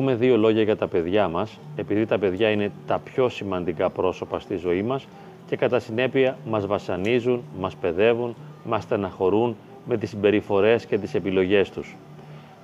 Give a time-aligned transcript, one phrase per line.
[0.00, 4.40] πούμε δύο λόγια για τα παιδιά μας, επειδή τα παιδιά είναι τα πιο σημαντικά πρόσωπα
[4.40, 5.06] στη ζωή μας
[5.46, 8.34] και κατά συνέπεια μας βασανίζουν, μας παιδεύουν,
[8.64, 11.96] μας στεναχωρούν με τις συμπεριφορές και τις επιλογές τους.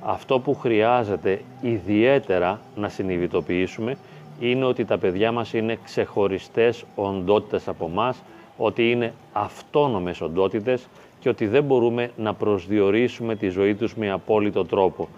[0.05, 3.96] Αυτό που χρειάζεται ιδιαίτερα να συνειδητοποιήσουμε
[4.41, 8.23] είναι ότι τα παιδιά μας είναι ξεχωριστές οντότητες από μας,
[8.56, 10.87] ότι είναι αυτόνομες οντότητες
[11.20, 15.09] και ότι δεν μπορούμε να προσδιορίσουμε τη ζωή τους με απόλυτο τρόπο.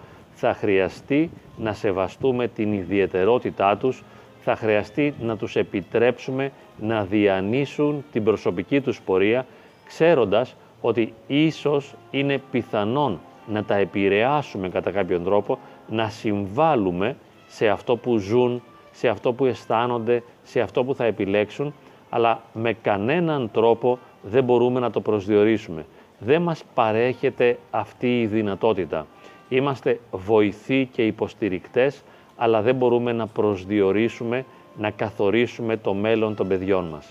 [0.40, 4.02] Θα χρειαστεί να σεβαστούμε την ιδιαιτερότητά τους,
[4.40, 9.46] θα χρειαστεί να τους επιτρέψουμε να διανύσουν την προσωπική τους πορεία,
[9.86, 17.96] ξέροντας ότι ίσως είναι πιθανόν να τα επηρεάσουμε κατά κάποιον τρόπο, να συμβάλλουμε σε αυτό
[17.96, 21.74] που ζουν, σε αυτό που αισθάνονται, σε αυτό που θα επιλέξουν,
[22.10, 25.86] αλλά με κανέναν τρόπο δεν μπορούμε να το προσδιορίσουμε.
[26.18, 29.06] Δεν μας παρέχεται αυτή η δυνατότητα.
[29.48, 32.02] Είμαστε βοηθοί και υποστηρικτές,
[32.36, 34.44] αλλά δεν μπορούμε να προσδιορίσουμε,
[34.76, 37.06] να καθορίσουμε το μέλλον των παιδιών μας.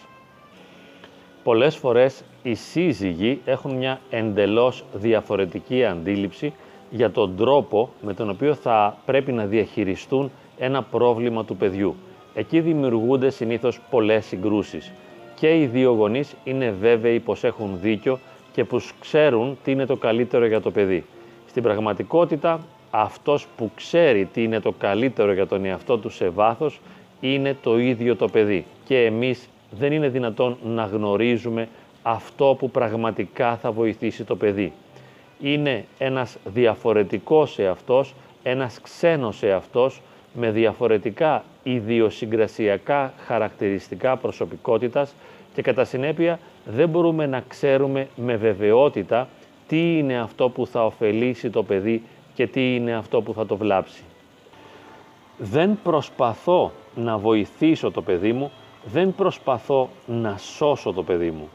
[1.43, 6.53] Πολλές φορές οι σύζυγοι έχουν μια εντελώς διαφορετική αντίληψη
[6.89, 11.95] για τον τρόπο με τον οποίο θα πρέπει να διαχειριστούν ένα πρόβλημα του παιδιού.
[12.33, 14.91] Εκεί δημιουργούνται συνήθως πολλές συγκρούσεις
[15.35, 18.19] και οι δύο γονείς είναι βέβαιοι πως έχουν δίκιο
[18.51, 21.05] και πως ξέρουν τι είναι το καλύτερο για το παιδί.
[21.57, 22.59] Στην πραγματικότητα
[22.91, 26.79] αυτός που ξέρει τι είναι το καλύτερο για τον εαυτό του σε βάθος
[27.19, 31.67] είναι το ίδιο το παιδί και εμείς δεν είναι δυνατόν να γνωρίζουμε
[32.03, 34.71] αυτό που πραγματικά θα βοηθήσει το παιδί.
[35.41, 40.01] Είναι ένας διαφορετικός εαυτός, ένας ξένος εαυτός
[40.33, 45.13] με διαφορετικά ιδιοσυγκρασιακά χαρακτηριστικά προσωπικότητας
[45.55, 49.27] και κατά συνέπεια δεν μπορούμε να ξέρουμε με βεβαιότητα
[49.67, 53.57] τι είναι αυτό που θα ωφελήσει το παιδί και τι είναι αυτό που θα το
[53.57, 54.03] βλάψει;
[55.37, 58.51] Δεν προσπαθώ να βοηθήσω το παιδί μου,
[58.85, 61.49] δεν προσπαθώ να σώσω το παιδί μου.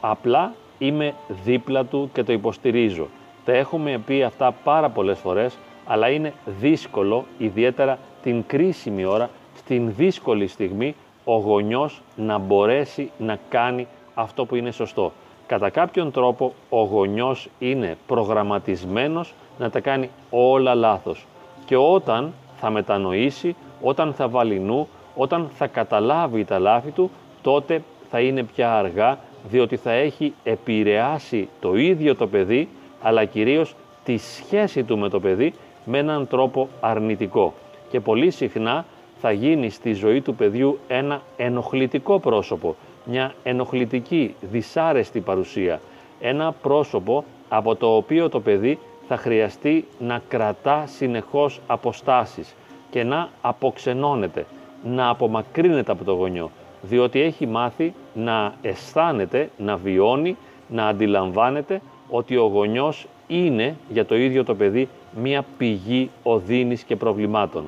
[0.00, 3.06] Απλά είμαι δίπλα του και το υποστηρίζω.
[3.44, 9.94] Τα έχουμε πει αυτά πάρα πολλές φορές, αλλά είναι δύσκολο, ιδιαίτερα την κρίσιμη ώρα, στην
[9.96, 10.94] δύσκολη στιγμή,
[11.24, 15.12] ο γονιός να μπορέσει να κάνει αυτό που είναι σωστό.
[15.46, 21.26] Κατά κάποιον τρόπο ο γονιός είναι προγραμματισμένος να τα κάνει όλα λάθος.
[21.64, 27.10] Και όταν θα μετανοήσει, όταν θα βάλει νου, όταν θα καταλάβει τα λάθη του,
[27.42, 29.18] τότε θα είναι πια αργά,
[29.48, 32.68] διότι θα έχει επηρεάσει το ίδιο το παιδί,
[33.02, 33.74] αλλά κυρίως
[34.04, 37.54] τη σχέση του με το παιδί με έναν τρόπο αρνητικό.
[37.90, 38.84] Και πολύ συχνά
[39.20, 42.76] θα γίνει στη ζωή του παιδιού ένα ενοχλητικό πρόσωπο,
[43.06, 45.80] μια ενοχλητική, δυσάρεστη παρουσία.
[46.20, 48.78] Ένα πρόσωπο από το οποίο το παιδί
[49.08, 52.54] θα χρειαστεί να κρατά συνεχώς αποστάσεις
[52.90, 54.46] και να αποξενώνεται,
[54.84, 56.50] να απομακρύνεται από το γονιό,
[56.82, 60.36] διότι έχει μάθει να αισθάνεται, να βιώνει,
[60.68, 64.88] να αντιλαμβάνεται ότι ο γονιός είναι για το ίδιο το παιδί
[65.20, 67.64] μία πηγή οδύνης και προβλημάτων.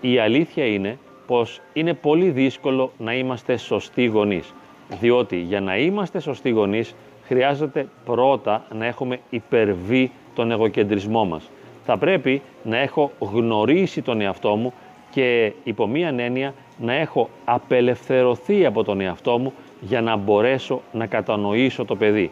[0.00, 4.54] Η αλήθεια είναι πως είναι πολύ δύσκολο να είμαστε σωστοί γονείς,
[5.00, 11.50] διότι για να είμαστε σωστοί γονείς χρειάζεται πρώτα να έχουμε υπερβεί τον εγωκεντρισμό μας.
[11.84, 14.72] Θα πρέπει να έχω γνωρίσει τον εαυτό μου
[15.10, 21.06] και υπό μία έννοια να έχω απελευθερωθεί από τον εαυτό μου για να μπορέσω να
[21.06, 22.30] κατανοήσω το παιδί.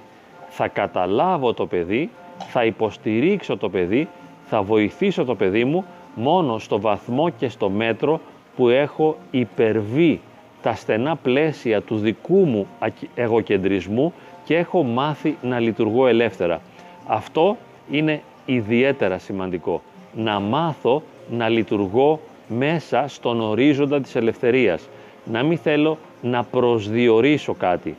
[0.49, 4.09] Θα καταλάβω το παιδί, θα υποστηρίξω το παιδί,
[4.45, 8.21] θα βοηθήσω το παιδί μου μόνο στο βαθμό και στο μέτρο
[8.57, 10.21] που έχω υπερβεί
[10.63, 12.67] τα στενά πλαίσια τους δικού μου
[13.15, 14.13] εγωκεντρισμού
[14.45, 16.61] και έχω μάθει να λειτουργώ ελεύθερα.
[17.07, 17.57] Αυτό
[17.91, 19.83] είναι ιδιαίτερα σημαντικό.
[20.15, 24.89] Να μάθω να λειτουργώ μέσα στον ορίζοντα της ελευθερίας.
[25.25, 27.97] Να μην θέλω να προσδιορίσω κάτι,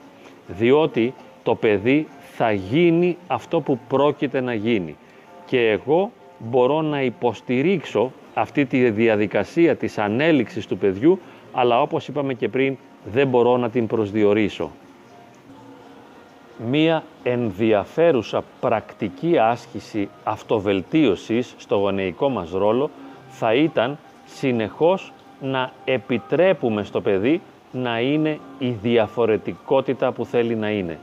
[0.47, 1.13] διότι
[1.43, 4.95] το παιδί θα γίνει αυτό που πρόκειται να γίνει.
[5.45, 11.19] Και εγώ μπορώ να υποστηρίξω αυτή τη διαδικασία της ανέλυξης του παιδιού,
[11.51, 12.77] αλλά όπως είπαμε και πριν,
[13.11, 14.71] δεν μπορώ να την προσδιορίσω.
[16.69, 22.89] Μία ενδιαφέρουσα πρακτική άσκηση αυτοβελτίωσης στο γονεϊκό μας ρόλο
[23.29, 27.41] θα ήταν συνεχώς να επιτρέπουμε στο παιδί
[27.71, 30.99] να είναι η διαφορετικότητα που θέλει να είναι.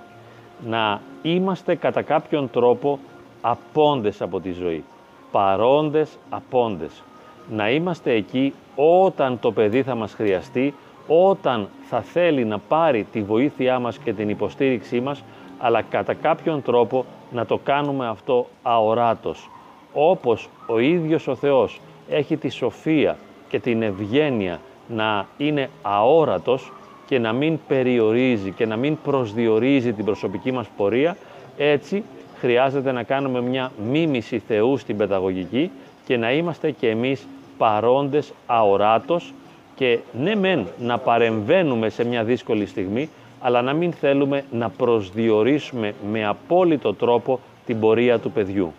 [0.67, 2.99] Να είμαστε κατά κάποιον τρόπο
[3.41, 4.85] απόντες από τη ζωή.
[5.31, 7.03] Παρόντες απόντες
[7.50, 10.75] να είμαστε εκεί όταν το παιδί θα μας χρειαστεί,
[11.06, 15.25] όταν θα θέλει να πάρει τη βοήθειά μας και την υποστήριξή μας,
[15.58, 19.50] αλλά κατά κάποιον τρόπο να το κάνουμε αυτό αοράτος.
[19.93, 23.17] Όπως ο ίδιος ο Θεός έχει τη σοφία
[23.49, 26.73] και την ευγένεια να είναι αόρατος
[27.06, 31.17] και να μην περιορίζει και να μην προσδιορίζει την προσωπική μας πορεία,
[31.56, 32.05] έτσι
[32.38, 35.70] χρειάζεται να κάνουμε μια μίμηση Θεού στην παιδαγωγική
[36.05, 37.27] και να είμαστε και εμείς
[37.59, 39.35] παρόντες αοράτος
[39.75, 43.09] και ναι μεν να παρεμβαίνουμε σε μια δύσκολη στιγμή,
[43.41, 48.73] αλλά να μην θέλουμε να προσδιορίσουμε με απόλυτο τρόπο την πορεία του παιδιού.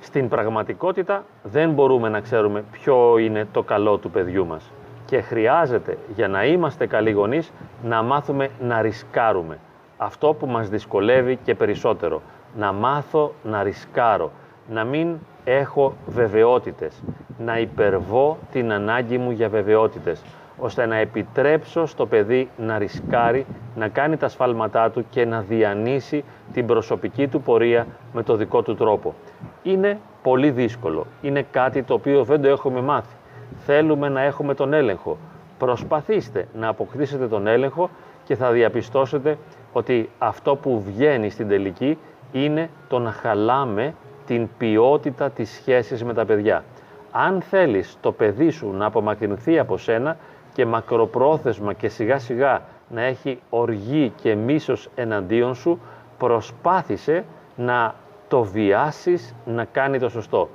[0.00, 4.70] Στην πραγματικότητα δεν μπορούμε να ξέρουμε ποιο είναι το καλό του παιδιού μας
[5.12, 7.52] και χρειάζεται για να είμαστε καλοί γονείς
[7.82, 9.58] να μάθουμε να ρισκάρουμε.
[9.96, 12.22] Αυτό που μας δυσκολεύει και περισσότερο.
[12.56, 14.30] Να μάθω να ρισκάρω.
[14.68, 17.02] Να μην έχω βεβαιότητες.
[17.38, 20.22] Να υπερβώ την ανάγκη μου για βεβαιότητες
[20.58, 23.46] ώστε να επιτρέψω στο παιδί να ρισκάρει,
[23.76, 28.62] να κάνει τα σφάλματά του και να διανύσει την προσωπική του πορεία με το δικό
[28.62, 29.14] του τρόπο.
[29.62, 31.06] Είναι πολύ δύσκολο.
[31.22, 33.14] Είναι κάτι το οποίο δεν το έχουμε μάθει.
[33.56, 35.16] Θέλουμε να έχουμε τον έλεγχο.
[35.58, 37.90] Προσπαθήστε να αποκτήσετε τον έλεγχο
[38.24, 39.38] και θα διαπιστώσετε
[39.72, 41.98] ότι αυτό που βγαίνει στην τελική
[42.32, 43.94] είναι το να χαλάμε
[44.26, 46.64] την ποιότητα της σχέσης με τα παιδιά.
[47.10, 50.16] Αν θέλεις το παιδί σου να απομακρυνθεί από σένα,
[50.52, 55.80] και μακροπρόθεσμα και σιγά σιγά να έχει οργή και μίσος εναντίον σου,
[56.18, 57.24] προσπάθησε
[57.56, 57.94] να
[58.28, 60.48] το βιάσεις να κάνει το σωστό.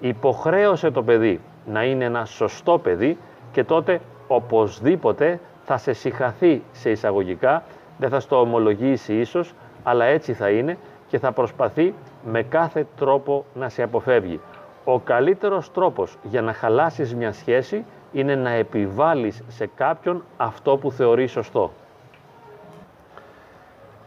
[0.00, 3.18] Υποχρέωσε το παιδί να είναι ένα σωστό παιδί
[3.52, 7.62] και τότε οπωσδήποτε θα σε συχαθεί σε εισαγωγικά,
[7.98, 10.78] δεν θα στο ομολογήσει ίσως, αλλά έτσι θα είναι
[11.08, 11.94] και θα προσπαθεί
[12.24, 14.40] με κάθε τρόπο να σε αποφεύγει.
[14.84, 20.90] Ο καλύτερος τρόπος για να χαλάσεις μια σχέση είναι να επιβάλλεις σε κάποιον αυτό που
[20.90, 21.70] θεωρείς σωστό.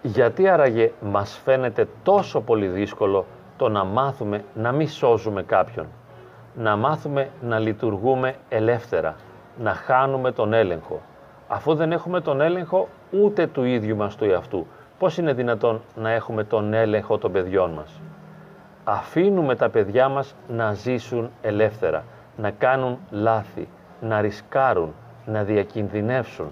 [0.01, 3.25] Γιατί άραγε μας φαίνεται τόσο πολύ δύσκολο
[3.57, 5.85] το να μάθουμε να μην σώζουμε κάποιον,
[6.55, 9.15] να μάθουμε να λειτουργούμε ελεύθερα,
[9.57, 11.01] να χάνουμε τον έλεγχο.
[11.47, 14.67] Αφού δεν έχουμε τον έλεγχο ούτε του ίδιου μας του εαυτού,
[14.99, 18.01] πώς είναι δυνατόν να έχουμε τον έλεγχο των παιδιών μας;
[18.89, 22.03] Αφήνουμε τα παιδιά μας να ζήσουν ελεύθερα,
[22.37, 23.67] να κάνουν λάθη,
[24.01, 24.93] να ρισκάρουν,
[25.25, 26.51] να διακινδυνεύσουν.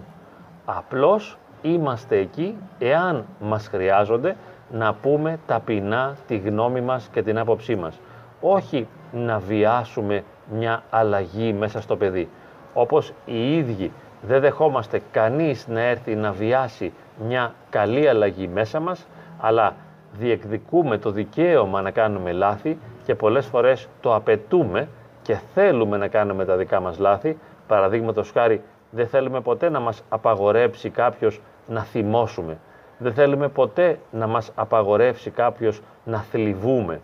[0.66, 4.36] Απλώς είμαστε εκεί εάν μας χρειάζονται
[4.72, 8.00] να πούμε ταπεινά τη γνώμη μας και την άποψή μας.
[8.42, 12.30] Όχι να βιάσουμε μια αλλαγή μέσα στο παιδί.
[12.74, 13.92] Όπως οι ίδιοι
[14.22, 16.94] δεν δεχόμαστε κανείς να έρθει να βιάσει
[17.28, 19.08] μια καλή αλλαγή μέσα μας,
[19.40, 19.76] αλλά
[20.20, 24.88] διεκδικούμε το δικαίωμα να κάνουμε λάθη και πολλές φορές το απαιτούμε
[25.22, 30.04] και θέλουμε να κάνουμε τα δικά μας λάθη, παραδείγματος χάρη δεν θέλουμε ποτέ να μας
[30.10, 32.58] απαγορέψει κάποιος να θυμώσουμε.
[32.98, 37.02] Δεν θέλουμε ποτέ να μας απαγορεύσει κάποιος να θλιβούμε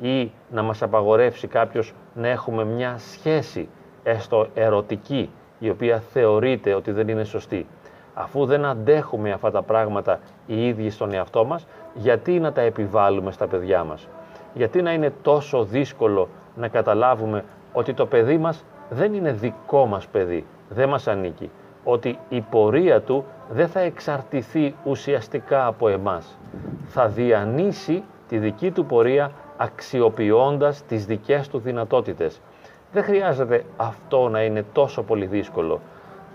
[0.00, 3.68] ή να μας απαγορεύσει κάποιος να έχουμε μια σχέση
[4.02, 7.66] έστω ερωτική η οποία θεωρείται ότι δεν είναι σωστή.
[8.20, 13.30] Αφού δεν αντέχουμε αυτά τα πράγματα οι ίδιοι στον εαυτό μας, γιατί να τα επιβάλλουμε
[13.32, 14.08] στα παιδιά μας;
[14.54, 20.06] Γιατί να είναι τόσο δύσκολο να καταλάβουμε ότι το παιδί μας δεν είναι δικό μας
[20.06, 21.50] παιδί, δεν μας ανήκει.
[21.84, 26.38] Ότι η πορεία του δεν θα εξαρτηθεί ουσιαστικά από εμάς.
[26.86, 32.40] Θα διανύσει τη δική του πορεία αξιοποιώντας τις δικές του δυνατότητες.
[32.92, 35.80] Δεν χρειάζεται αυτό να είναι τόσο πολύ δύσκολο,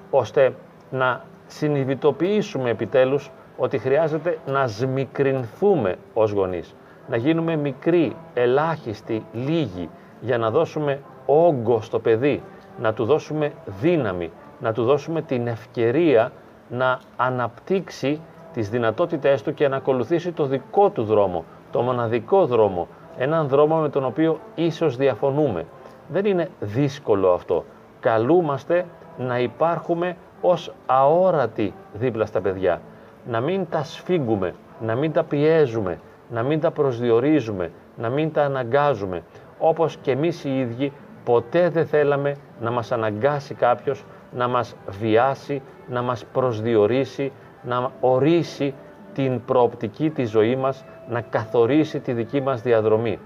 [0.09, 0.55] ώστε
[0.89, 1.21] να
[1.55, 6.75] συνειδητοποιήσουμε επιτέλους ότι χρειάζεται να σμικρινθούμε ως γονείς,
[7.07, 9.89] να γίνουμε μικροί, ελάχιστοι, λίγοι,
[10.21, 12.43] για να δώσουμε όγκο στο παιδί,
[12.81, 16.31] να του δώσουμε δύναμη, να του δώσουμε την ευκαιρία
[16.69, 18.21] να αναπτύξει
[18.53, 23.77] τις δυνατότητές του και να ακολουθήσει το δικό του δρόμο, το μοναδικό δρόμο, έναν δρόμο
[23.77, 25.65] με τον οποίο ίσως διαφωνούμε.
[26.07, 27.65] Δεν είναι δύσκολο αυτό.
[27.99, 28.85] Καλούμαστε
[29.17, 32.81] να υπάρχουμε ως αόρατοι δίπλα στα παιδιά.
[33.27, 38.43] Να μην τα σφίγγουμε, να μην τα πιέζουμε, να μην τα προσδιορίζουμε, να μην τα
[38.43, 39.23] αναγκάζουμε,
[39.59, 40.91] όπως και εμείς οι ίδιοι
[41.23, 47.31] Ποτέ δεν θέλαμε να μας αναγκάσει κάποιος, να μας βιάσει, να μας προσδιορίσει,
[47.63, 48.73] να ορίσει
[49.13, 53.19] την προοπτική της ζωή μας, να καθορίσει τη δική μας διαδρομή.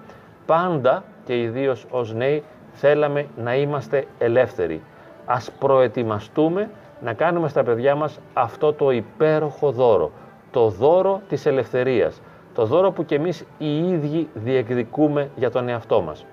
[0.45, 4.81] Πάντα και ιδίως ως νέοι θέλαμε να είμαστε ελεύθεροι.
[5.29, 6.69] Ας προετοιμαστούμε
[7.01, 10.12] να κάνουμε στα παιδιά μας αυτό το υπέροχο δώρο,
[10.51, 12.22] το δώρο της ελευθερίας,
[12.53, 16.25] το δώρο που και εμείς οι ίδιοι διεκδικούμε για τον εαυτό μας.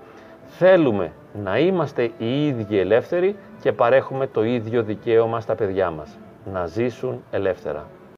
[0.46, 6.18] Θέλουμε να είμαστε οι ίδιοι ελεύθεροι και παρέχουμε το ίδιο δικαίωμα στα παιδιά μας,
[6.52, 7.86] να ζήσουν ελεύθερα.